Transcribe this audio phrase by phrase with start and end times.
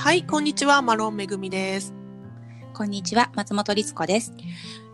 [0.00, 1.92] はい、こんにちは、マロンめぐみです。
[2.72, 4.32] こんにちは、松本律子です。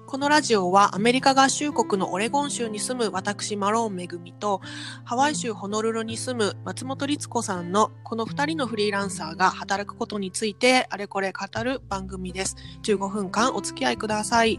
[0.05, 4.61] このラジオはアメリカ合衆国のオレゴン州に住む私マローンめぐみと
[5.05, 12.57] ハワイ州ホノルルに住む松本律子さんのこの2人のフリーランサーが働くことについてあれこれ語る番組です。
[12.83, 14.59] 15分間お付き合いください。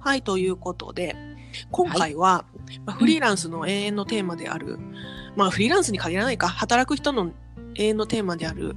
[0.00, 1.16] はい、ということで
[1.70, 2.44] 今回は、
[2.84, 4.78] まあ、フリーランスの永遠のテーマである、
[5.34, 7.32] まあフリーランスに限らないか、働く人の
[7.74, 8.76] 永遠のテーマである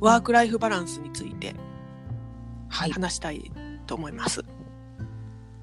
[0.00, 1.54] ワークライフバランスについて
[2.68, 3.50] はい、話したい
[3.86, 4.44] と思います。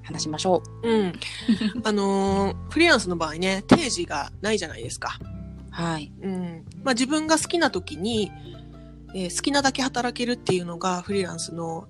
[0.02, 1.12] 話しましょうん。
[1.84, 5.18] あのーフリーランスの場合ね、定時がないじゃないですか。
[5.20, 5.24] う。
[5.70, 6.12] はい。
[6.22, 6.64] うん。
[6.82, 8.30] まあ自分が好きな時に、
[9.14, 11.88] えー好きなだけ働けるっていうのがフリーランスの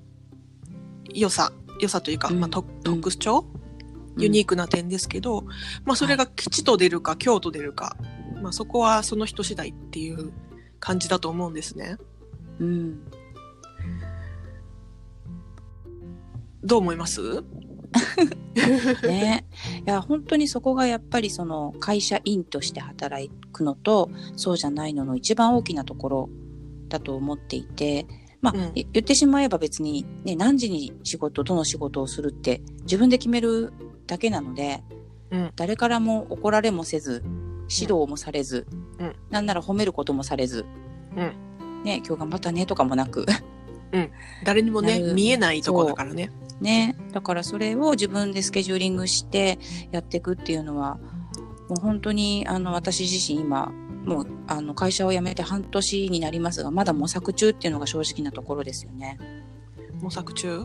[1.13, 3.47] 良さ、良さというか、うんまあ特特徴、
[4.19, 5.45] ユニークな点ですけど、
[5.85, 7.97] まあそれが吉と出るか強と出るか、
[8.43, 10.33] まあそこはその人次第っていう
[10.79, 11.97] 感じだと思うんですね。
[12.61, 12.69] うん。
[12.69, 13.01] うん。
[16.63, 17.21] どう思います？
[19.07, 19.47] ね。
[19.87, 26.31] いや、本当にそこがやっぱりその会社員として働くのと、そうじゃないのの一番大きなところ
[26.89, 28.07] だと思っていて、
[28.41, 33.73] まあ、うんい言ってしまえば別にね、何時に仕事、どの仕事をするって自分で決める
[34.07, 34.83] だけなので、
[35.31, 37.23] うん誰からも怒られもせず、
[37.71, 38.67] 指導もされず、
[38.99, 40.65] うんなんなら褒めることもされず、
[41.17, 41.33] うん
[41.85, 43.27] ね、今日頑張ったねとかもなく、
[44.43, 46.31] 誰にもね、見えないとこだからね。
[46.61, 49.59] ね、だからそれを自分でスケジューリングして
[49.91, 50.99] やっていくっていうのは
[51.69, 53.73] もう本当にあの私自身今
[54.05, 59.19] もうあの会社を辞めて半年になりますがまだ模索中っていうのが正直なところですよね。
[60.01, 60.65] 模索中？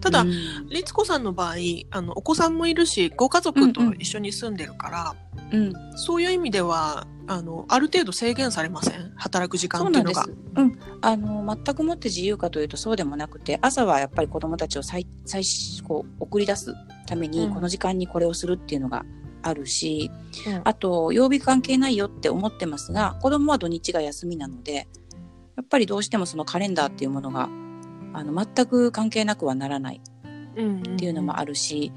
[0.00, 0.68] ただ、うん。
[0.68, 1.54] 律子さんの場合
[1.90, 5.16] あのお子さんもいるしご家族と一緒に住んでるから、
[5.52, 9.12] うん、そういう意味ではあのある程度制限されません？
[9.16, 10.24] 働く時間っていうのが。
[10.24, 10.30] す。
[10.56, 15.42] うん、あの全くもって自由かというとそうでもなくて朝はやっぱり子どもたちを最最
[15.84, 16.74] こう送り出す
[17.06, 17.54] ためにうん。
[17.54, 19.04] この時間にこれをするっていうのが
[19.42, 20.10] あるし、
[20.46, 20.60] うん。
[20.64, 24.88] あと曜日関係ないよって思ってますが子どもは土日が休みなので
[25.56, 27.48] やっぱりどうしてもそのカレンダーっていうものが
[28.12, 30.00] あの全く関係なくはならない
[30.56, 31.92] うんっていうのもあるし、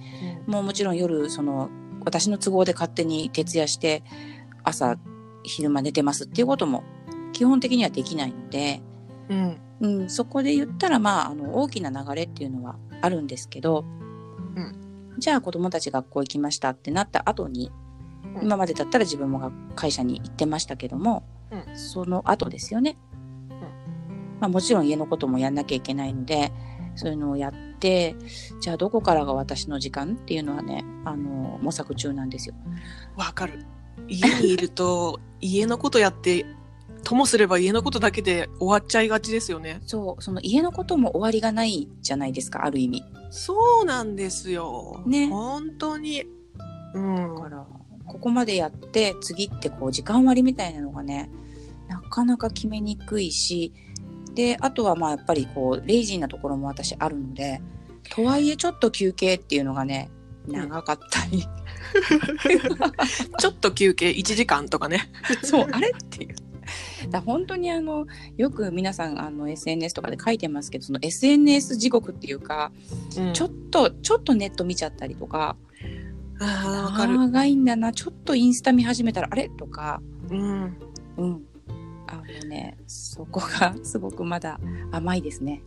[0.47, 0.53] うん。
[0.53, 1.69] もうもちろん夜その
[2.05, 4.03] 私の都合で勝手に徹夜して
[4.63, 4.97] 朝
[5.43, 6.83] 昼間寝てますっていうことも
[7.33, 8.81] 基本的にはできないので。
[9.29, 9.57] うん。
[9.81, 13.83] うん、そこで言ったら、まあ、あの大きな流れっていうのはあるんですけど、
[14.55, 15.15] うん。
[15.17, 17.71] じゃあ子供たち学校行きましたってなった後に、
[18.37, 18.43] うん。
[18.45, 21.77] 今までだったら自分もが会社に行ってましたけども、うん。
[21.77, 22.97] その後ですよね、
[24.39, 26.51] まあ、もちろん家のこともやんなきゃいけないので
[26.95, 27.72] そういうのをやって
[28.61, 32.55] じゃあどこからが私の時間っていうのはねあの模索中なんですよ。
[33.15, 33.65] わかる。
[34.07, 36.45] 家にいると 家のことやって
[37.03, 39.81] ともすれば家のことだけで終わっちゃいがちですよね。
[39.85, 43.03] そうその家のことも終わりがないじゃないですかある意味。
[43.29, 45.01] そうなんですよ。
[45.05, 45.27] ね。
[45.27, 46.23] 本当に。
[46.93, 47.35] うん。
[47.35, 47.67] だから
[48.05, 51.29] ここまでやって次ってこう時間割みたいなのがね
[51.87, 53.73] なかなか決めにくいし
[54.33, 57.61] であとはまあやっぱりこうレイジーなところも私あるので
[58.09, 60.09] とはいえちょっと休憩っていうのがね
[60.47, 61.47] 長かったり、
[63.39, 65.09] ちょっと休憩1時間とかね。
[65.43, 66.35] そうあれっていう。
[67.09, 68.07] だ本当にあの
[68.37, 72.71] よく皆さんあの SNS とかで書いてますけどその SNS 地獄っていうか、
[73.17, 73.33] うん。
[73.33, 75.55] ちょっとちょっとネット見ちゃったりとか
[76.39, 79.49] 長いんだなちょっとインスタ見始めたらあれ？
[79.49, 80.01] とか。
[80.29, 80.77] うん。
[81.17, 81.43] うん。
[82.47, 84.59] ね、そこが すごくまだ
[84.91, 85.63] 甘いですね。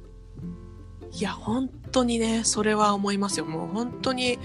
[1.12, 3.46] いや本当にねそれは思いますよ。
[3.46, 4.38] もう本当に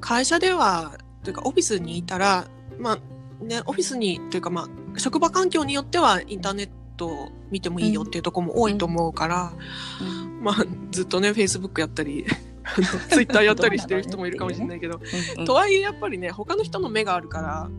[0.00, 2.46] 会社ではというかオフィスにいたら
[2.78, 9.52] まあねオフィスにというかまあ職場環境によってはインターネットを見てもいいよっていうところも多いと思うから、
[10.40, 12.24] まあずっとねフェイスブックやったり
[13.10, 15.00] ツイッターやったりしてる人もいるかもしれないけど、
[15.38, 15.44] うん。
[15.44, 17.70] とはいえやっぱりね他の人の目があるから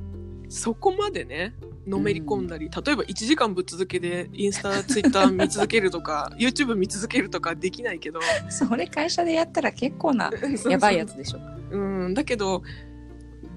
[0.50, 1.56] そこまでね
[1.88, 10.32] のめり込んだり、例えば1時間ぶっ続けでインスタツイッター見続けるとか YouTube 見続けるとかできないけどそれ会社でやったら結構な
[10.70, 11.40] やばいやつでしょ。
[11.72, 12.64] うんだけど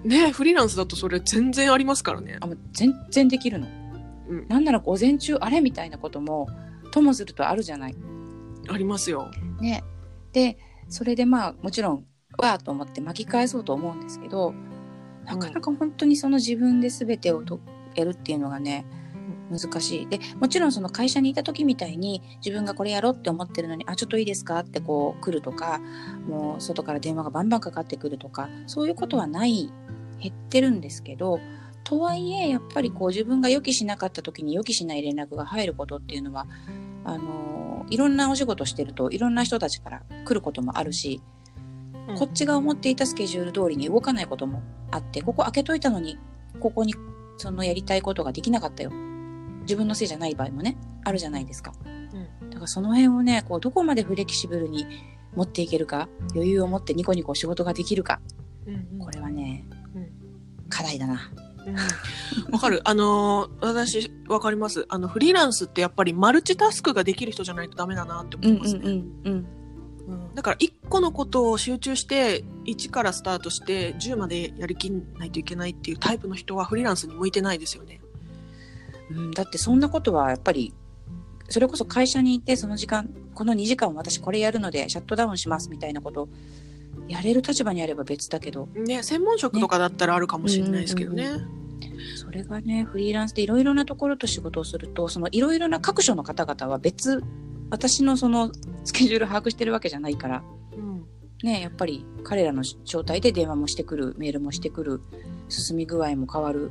[0.04, 3.66] ねフリーランスだとそれ全然ありますからねあ全然できるの。
[4.28, 6.48] うんなんなら午前中あれみたいなことも
[6.90, 7.96] ともするとあるじゃない。
[8.68, 9.82] ありますよね。
[10.32, 10.58] で
[10.88, 12.04] それでまあもちろん
[12.36, 14.54] わーと思って巻き返そうと思うんですけど
[15.24, 17.60] なかなか本当にその自分で全てをと
[17.98, 18.86] やるっていうのがね
[19.50, 20.08] 難しい。
[20.08, 25.80] でもちろんその会社にいた時みたいに自分がこれやろうって思ってるのに「あちょっといいですか?」ってこう来るとか
[26.28, 29.70] もう外から電話がバンバンかかってくるとかそういうことはない
[30.20, 31.40] 減ってるんですけど
[31.84, 36.46] とはいえやっぱりこう自分が予期しなかった時に予期しない連絡が入ることっていうのは
[37.04, 41.38] あのいろんなお仕事してるといろんな人たちから来ることもあるし、うん
[42.16, 46.18] こっちが思っていたスケジュール通りに動かないこともあってここ開けといたのに
[46.58, 46.94] ここに
[47.38, 48.90] そのやりたいことができなかったよ。
[49.62, 51.72] 自分のせいじゃない場合もねあるじゃないですか、
[52.48, 54.86] だからその辺をねこうどこまでフレキシブルに
[55.34, 58.20] 持っていけるか余裕を持ってニコニコ仕事ができるか。
[58.66, 58.98] うんうん。
[58.98, 59.64] これはね、
[59.94, 60.10] うん。
[60.68, 61.30] 課題だな。
[61.66, 61.74] うん。
[62.52, 62.80] わかる。
[62.88, 64.86] あのー私、わかります。
[64.88, 68.80] あの、フリーランスってやっぱりマルチタスクができる人じゃないとダメだなって思いますね。
[68.84, 69.57] うんうんうん
[70.34, 78.00] だから、一個のことを集中して、1からスタートして、10までやりきんないといけないっていうタイプの人はフリーランスに向いてないですよね。
[79.10, 79.18] うん。
[79.18, 80.74] うん、だってそんなことはやっぱり
[81.48, 86.28] それこそ会社に行ってその時間この2時間私これやるのでシャットダウンしますみたいなこと
[87.08, 88.68] やれる立場にあれば別だけど。
[88.74, 91.30] ね、専門職とかだったらあるかもしれないですけどね。
[92.16, 97.22] それがねフリーランスでいろいろなところと仕事をするとそのいろいろな各所の方々は別
[97.70, 98.52] 私のその
[98.84, 100.42] スケジュール把握してるわけじゃないから
[100.76, 101.06] うん
[101.42, 105.00] ねやっぱり彼らの招待で電話もしてくるメールもしてくる
[105.48, 106.70] 進み具合も変わる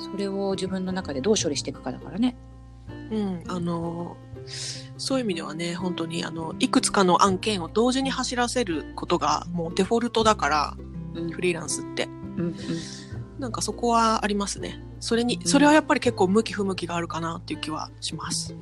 [0.00, 2.36] それを自分の中でどう処理していくかだからね。
[3.10, 4.16] うん、あの
[4.96, 10.76] そういう意味ではね、本当にあのいくつかの案件を同時に走らせることがもうデフォルトだから、
[11.14, 12.04] うんフリーランスって。
[12.04, 12.54] うんうん
[13.38, 14.82] なんかそこはありますね。
[15.00, 18.54] それに、うんそれはやっぱり結構向き不向きがあるかなっていう気はします。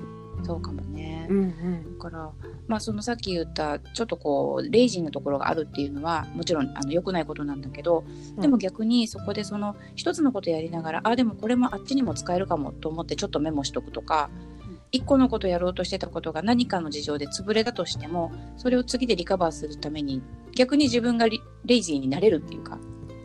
[0.44, 1.26] そうかもね。
[1.29, 1.99] んうん。
[1.99, 2.31] だから、
[2.67, 8.05] まあ、そのさっき言ったちょっとこうレイジーなところがあるっていうのはもちろんあの良くないことなんだけど、
[8.37, 14.58] うんでも逆にそこでその一つのことやりながらあでもこれもあっちにも使えるかもと思ってちょっとメモしとくとか、うん
[14.90, 20.23] 一個のことやろうとしてたことが何かの事情で潰れたとしてもそれを次でリカバーするために
[20.55, 22.79] 逆に自分がリレイジーになれるっていうか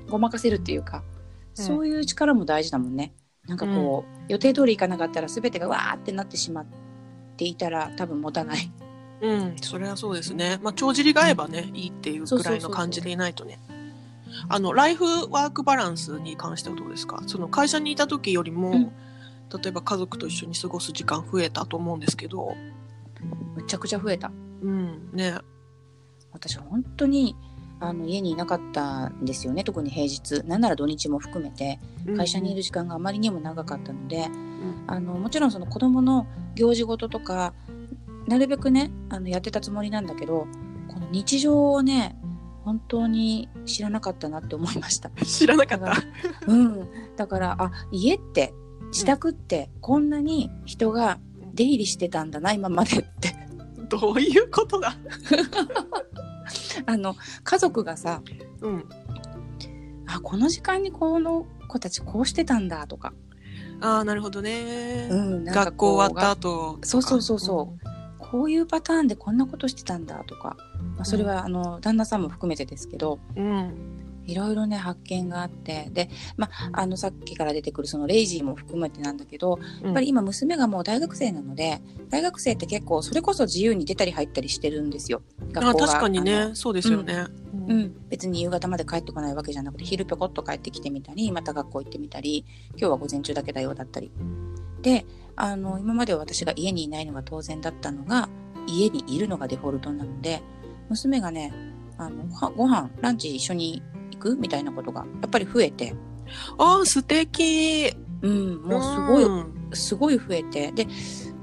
[0.09, 1.13] ごまかせるっていうか、うん
[1.55, 3.13] そういう力も大事だもんね。
[3.47, 6.65] なんかこう、予定通りいかなかったら全てがわーってなってしまっ
[7.35, 8.71] ていたら多分持たない。
[9.21, 10.59] うん、それはそうですね。
[10.61, 13.59] まあ、帳尻が合えばね、いいっていうくらいの感じでいないとね。
[14.49, 17.23] あの、ライフワークバランスに関してはどうですか？
[17.27, 18.91] その会社にいた時よりも、うん
[19.61, 22.55] 例えば家族と一緒に過ごす時間増えたと思うんですけど、
[23.55, 24.31] むちゃくちゃ増えた。
[24.63, 25.37] うん、ね。
[26.31, 27.35] 私本当に
[27.83, 29.63] あの家にいなかったんですよね。
[29.63, 30.45] 特に平日。
[30.47, 31.79] なんなら土日も含めて。
[32.17, 34.83] 会社にいる時間があまりにも長かったので、ん。
[34.87, 37.53] あのもちろんその子供の行事事とか
[38.27, 40.47] なるべくねあのやってたつもりなんだけど
[40.87, 42.17] この日常をね
[42.65, 45.09] 本当に知らなかったなって思いました。
[45.25, 45.85] 知らなかった？
[45.85, 46.01] だか。
[46.47, 48.53] うん、だからあ家って
[48.91, 51.19] 自宅ってこんなに人が
[51.53, 53.33] 出入りしてたんだな今までって。
[53.89, 54.95] どういうことだ？
[56.85, 58.21] あの家族がさ
[58.61, 58.85] うん。
[60.05, 63.13] あこの時間にこの子たちこうしてたんだとか、
[63.81, 65.07] ああ、なるほどね。
[65.09, 66.79] うん、学校終わったこ後。
[66.83, 70.57] そうそうそうそうこういうパターンでこんなことしてたんだとか、
[70.95, 73.45] まあ、それはあの旦那さんも含めてですけどうん。
[73.45, 73.92] うん。
[74.25, 85.21] いろいろね発見があってで、まあ、あのさっきから出てくるそのレイジーも含めてなんだけどやっぱり今娘がもう大学生なので大学生って結構それこそ自由に出たり入ったりしてるんですよ。
[85.55, 85.87] あ学校が。
[85.87, 87.25] 確かにあね、のそうですよね。
[87.67, 87.73] う。
[87.73, 94.11] ん、別に夕方まで帰ってこないわけじゃなくて昼ぴょこっと帰ってきてみたりまた学校行ってみたり今日は午前中だけだよだったり。
[94.81, 98.29] であの今までは私が家にいないのが当然だったのが
[98.67, 100.41] 家にいるのがデフォルトなので
[100.89, 101.53] 娘がね
[101.97, 102.25] あの
[102.55, 103.83] ご飯ランチ一緒に行
[104.23, 105.93] くみたいなことがやっぱり増えて、
[106.57, 107.93] ああ、素敵。
[108.21, 110.71] うん、もうすごいうんすごい増えて。
[110.71, 110.87] で、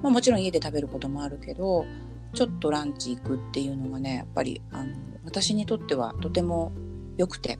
[0.02, 1.84] まあ、もちろん家で食べることもあるけど
[2.32, 4.94] ちょっとランチ行くっていうのがねやっぱりあの
[5.24, 6.72] 私にとってはとても
[7.18, 7.58] 良くて、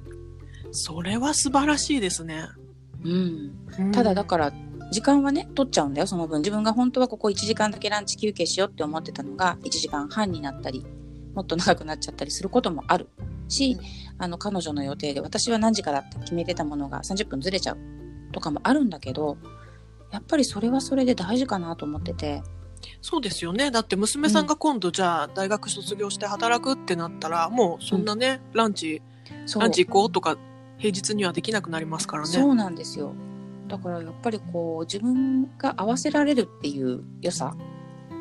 [0.73, 2.47] それは素晴らしいですね。
[3.05, 4.53] うん、ただだから
[4.91, 6.41] 時間はね取っちゃうんだよその分。
[6.41, 10.87] 自分が本当はここ1時間だけランチ休憩しようって思ってたのが1時間半になったり
[11.35, 13.09] もっと長くなっちゃったりすることもある
[13.51, 13.79] し、
[14.19, 17.79] あの彼女の予定で私は何時からって決めてたものが30分ずれちゃう
[18.33, 19.39] とかもあるんだけど
[20.11, 22.43] やっぱりそれはそれで大事かなと思ってて。
[23.03, 23.71] そうですよね。
[23.71, 29.03] だって娘さんが今度じゃあ大学卒業して働くってなったら、もうそんなね、ランチ、
[29.59, 30.39] ランチ行こうとか
[30.79, 32.29] 平日にはできなくなりますからね。
[32.29, 33.15] そうなんですよ。
[33.69, 37.55] だからやっぱりこう自分が合わせられるっていう良さ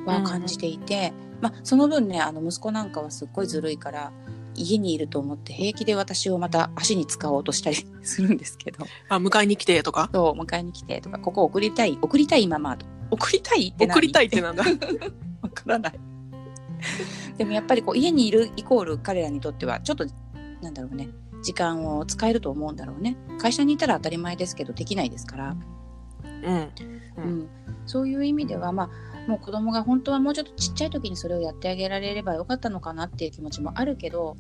[0.06, 4.12] は感じていて、まあその分ねあの息子なんかはすっごいずるいから
[4.60, 8.86] 家にいると思って平気で私をまた足に使おうとしたりするんですけど。
[9.10, 10.10] あ、迎えに来てとか？
[10.14, 11.18] そう迎えに来てとか。
[11.20, 12.86] ここ送りたい送りたいママと。
[13.12, 13.96] 送りたいって何？
[13.96, 14.64] 送りたいってなんだ？
[15.42, 16.00] わからない。
[17.38, 20.06] でもやっぱりこう家にいるイコール彼らにとってはちょっと
[20.62, 21.10] なんだろうね。
[21.42, 23.16] 時間を使えると思うんだろうね。
[23.40, 25.56] 会社にいたら当たり前ですけどできないですから、
[26.24, 26.56] うん。
[26.56, 26.72] う
[27.18, 27.50] うんん、
[27.86, 28.90] そういう意味ではまあ
[29.30, 34.36] もう子供が本当はもうちょっとちっちゃい時にそれをやってあげられればよかったのかなっていう気持ちもあるけど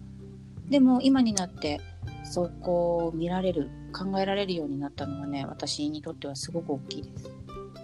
[0.70, 1.82] でも今になって
[2.24, 7.32] そこを見られる考えられるようになったのはね私にとってはすごく大きいです。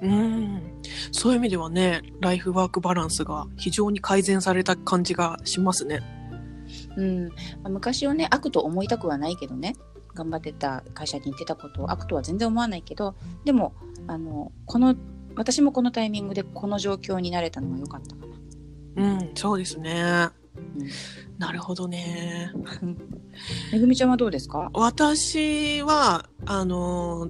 [0.02, 0.62] うん。
[1.12, 6.02] そういう意味ではね、ライフワークバランスが非常に改善された感じがしますね。
[6.98, 9.76] うん、まあ昔をね悪と思いたくはないけどね
[10.14, 13.74] 頑張ってた会社に行ってたことを悪とは全然思わないけどでも
[14.08, 14.96] あのこの
[15.36, 18.36] 私もこのタイミングでこの状況になれたのは良かったかな。
[18.98, 20.30] うん、そうですね。
[20.78, 20.88] うん
[21.38, 22.52] なるほどね。
[23.72, 24.70] めぐみちゃんはどうですか？
[24.74, 27.30] 私は、あの、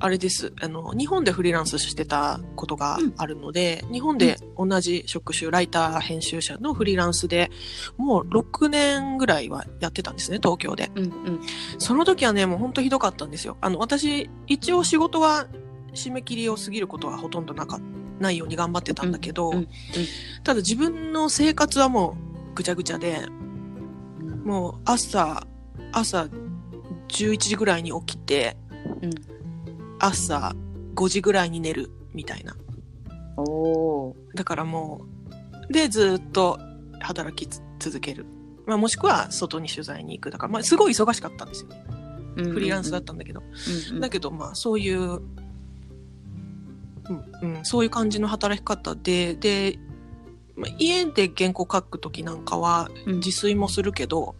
[0.00, 0.52] あれです。
[0.60, 7.50] あの、日本でフリーランスしてたことがあるので、日本で同じ職種、ライター、編集者のフリーランスで、
[7.96, 10.90] もう6年ぐらいはやってたんですね、東京で。
[10.96, 11.40] うんうん
[11.78, 13.56] その時はね、もう本当ひどかったんですよ。
[13.60, 15.46] あの、私、一応仕事は
[15.94, 17.78] 締め切りを過ぎることはほとんどなか
[18.18, 19.68] ないように頑張ってたんだけど、うんうん
[20.42, 22.19] ただ自分の生活はもう
[22.54, 23.26] ぐちゃぐちゃで、
[24.20, 25.46] うんもう朝、
[25.92, 26.28] 朝
[27.08, 28.56] 11時ぐらいに起きて、
[29.02, 29.10] うん
[30.02, 30.54] 朝
[30.94, 32.56] 5時ぐらいに寝るみたいな。
[33.36, 35.02] おおだからも
[35.68, 36.58] う、で、ずっと
[37.00, 38.26] 働きつ続ける。
[38.66, 40.30] まあ、もしくは外に取材に行く。
[40.30, 41.84] だから、まあ、すごい忙しかったんですよね。
[42.36, 43.40] ーフリーランスだったんだけど。
[43.40, 45.20] うんうんだけど、まあ、そういう、うん、
[47.42, 49.78] うん、そういう感じの働き方で、で、
[50.60, 53.14] まあ、家で原稿書くときなんかはうん。
[53.16, 54.34] 自炊もするけど、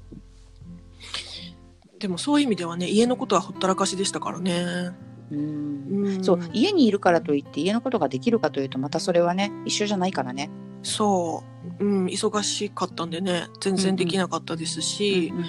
[1.99, 4.91] でもそういう意味ではね、家のことはほったらかしでしたからね。
[5.31, 5.87] うん。
[5.91, 10.51] うん、そう家にいるからといって家のことができるかというとまたそれはね一緒じゃないからね。
[10.83, 11.43] そ
[11.81, 15.45] う、うん、忙しかったんでね、全然できなかったですし、うん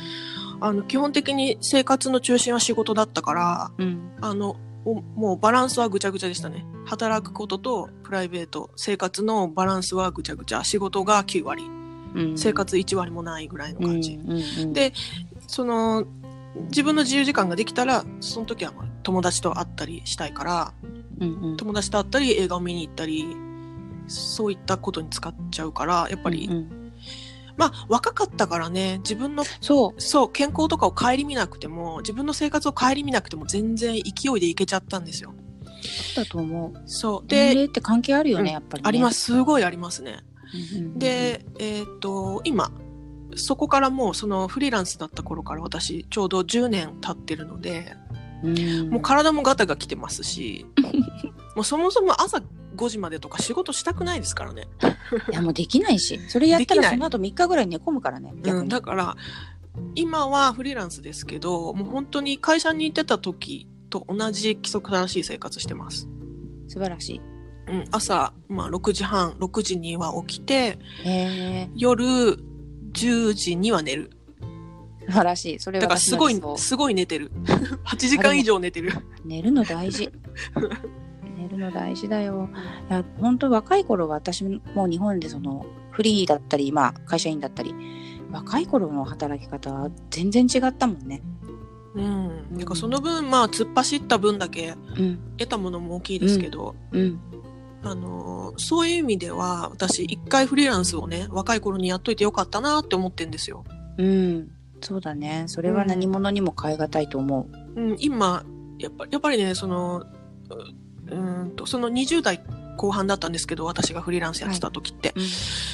[0.61, 4.11] あの、基本的に生活の中心は仕事だったから、うん。
[4.21, 6.65] あの、おもうバランスはぐちゃぐちゃでしたね。
[6.85, 10.63] 働くこととプライベート、生活のバランスはぐちゃぐちゃ。
[10.63, 11.63] 仕事が9割、
[12.15, 14.13] うん生活1割もないぐらいの感じ。
[14.13, 14.93] うんうんうんで
[15.47, 16.05] その、
[16.69, 20.73] 自分の自由時間ができたら、その時はまあ友達と会ったりしたいから、
[21.19, 23.25] うんうん友達と会ったり映画を見に行ったり、
[24.07, 26.80] そういったことに使っちゃうから、やっぱり、うんうん
[27.57, 35.33] まあ若かったからね、自分のそうそう、健康とかを顧みなくても、自分の生活を顧みなくても全然勢いでいけちゃったんですよ。
[36.15, 36.81] だと思う。
[36.85, 37.27] そう。
[37.27, 38.87] で、年齢って関係あるよね、うんやっぱり、ね。
[38.87, 39.21] あります。
[39.21, 40.19] すごいありますね。
[40.97, 42.71] で、えっ、と、今、
[43.35, 47.95] そこからもうそのフリーランスだった頃から私ちょうど10年経ってるので、
[48.43, 50.65] うん、もう体もガタが来てますし、
[51.55, 52.41] もうそもそも朝
[52.81, 54.67] 5時までとか仕事したくないですからね。
[55.31, 58.69] いやもうできないし、それやったらその後3日ぐらい寝込むからね、逆うん、に。
[58.69, 59.15] だから、
[59.95, 66.07] 今はフリーランスですけど、もう本当に会社に行ってた時と同じ規則正しい生活してます。
[66.67, 67.21] 素晴らしい。
[67.67, 70.79] うん、朝、まあ、6時半、6時には起きて、
[71.75, 72.03] 夜
[72.93, 74.11] 10時には寝る。
[75.05, 75.59] 素晴らしい。
[75.59, 77.31] それはだからすごいすごい寝てる。
[77.85, 78.91] 8時間以上寝てる。
[79.23, 80.11] 寝るの大事。
[81.61, 82.49] の大事だよ。
[82.89, 87.73] いや、本当若い頃は私も日本でそのフリーだったり、まあ会社員だったり、
[88.31, 91.21] 若い頃の働き方は全然違ったもんね。
[91.95, 92.57] うん。
[92.57, 97.19] だからその分、まあ、突っ走った分だけうん、得たものも大きいですけど、うん、
[97.83, 103.63] あのーそういう意味では、私、一回フリーランスをね、若い頃にやっといてよかったなって思ってんですよ。
[103.97, 104.51] うん。
[104.81, 105.43] そうだね。
[105.47, 107.81] それは何者にも代え難いと思う。
[107.81, 108.43] うん、今、
[108.77, 110.03] やっぱやっぱりね、その、
[111.07, 112.41] うんと、その20代
[112.77, 115.23] 後半だったんですけど、私がフリーランスやってた時って、うん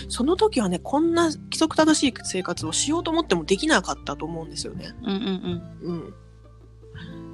[0.09, 4.93] その時はね、こんな規則正しい生活をしようと思ってもできなかったと思うんですよね。
[5.03, 6.13] うんうんうん。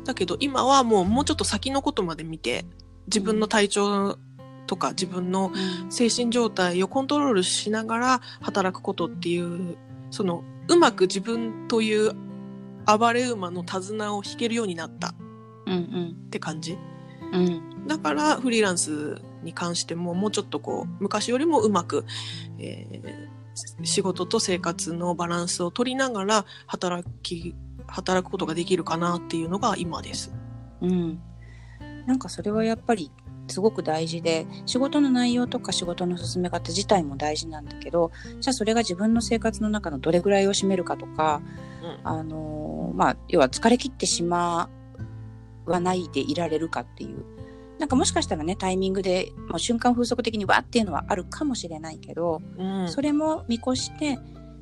[0.04, 2.66] だけど今はもうもうちょっと先のことまで見て、
[3.08, 4.18] 自分の体調
[4.66, 5.92] とか自分のうん。
[5.92, 9.78] 精神状態をコントロールしながら働くことっていう、
[10.10, 12.14] その、うまく自分という
[12.86, 15.14] 暴れ馬の手綱を引けるようになった
[15.66, 16.74] うんって感じ。
[16.74, 16.80] うん。
[16.80, 16.93] うん。
[17.88, 22.06] だからフリーランスに関してももうちょっとこう昔よりもうまく、
[22.60, 23.34] えー
[23.84, 27.56] 仕事と生活のバランスを取りながら働き
[27.88, 30.34] 働くことができるかなっていうのが今です。
[30.82, 31.22] うん。
[32.08, 33.12] なんかそれはやっぱり
[33.48, 41.42] すごく大事で仕事の内容とか仕事の進め方自体も大事なんだけどじゃあそれが自分の生活の中のどれぐらいを占めるかとか、
[41.84, 44.70] うんあのーまあ要は疲れ切ってしま
[45.66, 47.26] わないでいられるかっていう
[47.80, 54.18] なんかもしかしたらねタイミングでもう瞬間風速的にわーっていうのはあるかもしれないけど、うんそれも見越して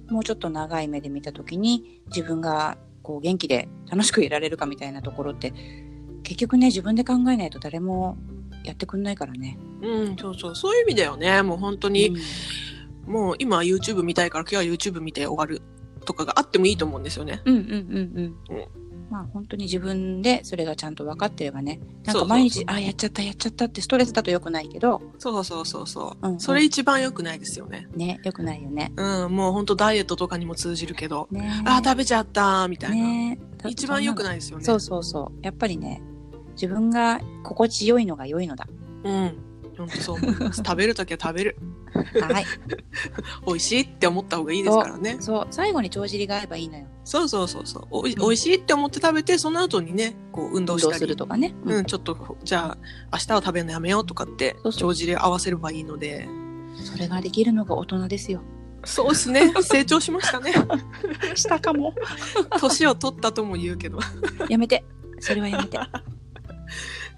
[0.09, 5.53] もうちょっと長い目で見た時に自分がこう元気で楽しくいられるかみたいなところって
[6.23, 8.17] 結局ね自分で考えないと誰も
[8.63, 9.57] やってくんないからね。
[9.81, 10.55] うん、そうそう。
[10.55, 11.41] そういう意味だよね。
[11.41, 12.17] もう本当に、うん
[13.05, 15.61] もう今は YouTube 見たいから今日は YouTube 見て終わる
[16.05, 17.41] とかがあってもいいと思うんですよね。
[17.45, 17.75] うんうんうん
[18.49, 18.67] うんうん。
[19.11, 21.81] まあ本当に自分でそれがちゃんと分かってればね。
[22.05, 26.27] なんか毎日、あ、やっちゃった、やっちゃったってストレスだと良くないけど、そうそうそうそう。
[26.27, 27.89] うんうんそれ一番良くないですよね。
[27.93, 28.93] ね、良くないよね。
[28.95, 32.95] うん、もう本当ダイエットとかにも通じるけど、ねあー、食べちゃったみたいな。
[32.95, 34.23] ね一番良くい。
[34.23, 34.63] ないですよね。
[34.63, 35.39] そうそうそう。
[35.45, 36.01] やっぱりね、
[36.53, 38.65] 自分が心地よいのが良いのだ。
[39.03, 39.50] うん。
[39.81, 40.61] 本当そう思います。
[40.65, 41.57] 食べるときは食べる。
[41.93, 42.45] はい。
[43.45, 45.17] 美味しいって思った方がいいですからね。
[45.19, 46.87] そう、最後に帳尻が合えばいいのよ。
[47.03, 47.87] そうそうそうそう。
[47.91, 50.99] おいうん美味しいって思って食べて、その後にね、こう運運動動したり。
[50.99, 51.53] するとかね。
[51.65, 52.77] うん、ちょっと、じゃあ、
[53.13, 56.27] 明日は食べるのやめようとかってそう、そう帳尻合わせればいいので。
[56.75, 58.41] それができるのが大人ですよ。
[58.83, 59.53] そうですね。
[59.61, 60.53] 成長しましたね。
[61.35, 61.93] したかも。
[62.59, 63.99] 年を取ったとも言うけど。
[64.49, 64.83] やめて。
[65.19, 65.77] それはやめて。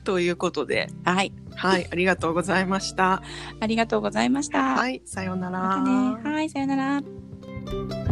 [0.04, 1.34] ということで、はい。
[1.56, 3.22] はい、ありがとうございました。
[3.60, 4.76] ありがとうございました。
[4.76, 5.60] はい、さようなら。
[5.60, 6.36] またね。
[6.36, 8.03] はい、さよなら。